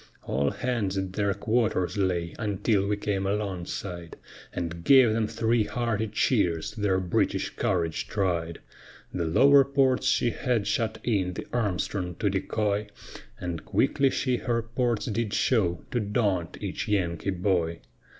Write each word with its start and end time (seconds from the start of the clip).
All 0.23 0.49
hands 0.49 0.97
at 0.97 1.13
their 1.13 1.31
quarters 1.35 1.95
lay, 1.95 2.33
until 2.39 2.87
we 2.87 2.97
came 2.97 3.27
alongside, 3.27 4.17
And 4.51 4.83
gave 4.83 5.13
them 5.13 5.27
three 5.27 5.65
hearty 5.65 6.07
cheers, 6.07 6.71
their 6.71 6.99
British 6.99 7.51
courage 7.51 8.07
tried. 8.07 8.61
The 9.13 9.25
lower 9.25 9.63
ports 9.63 10.07
she 10.07 10.31
had 10.31 10.65
shut 10.65 10.97
in, 11.03 11.35
the 11.35 11.45
Armstrong 11.53 12.15
to 12.15 12.31
decoy, 12.31 12.87
And 13.39 13.63
quickly 13.63 14.09
she 14.09 14.37
her 14.37 14.63
ports 14.63 15.05
did 15.05 15.35
show, 15.35 15.83
to 15.91 15.99
daunt 15.99 16.57
each 16.59 16.87
Yankee 16.87 17.29
boy. 17.29 17.81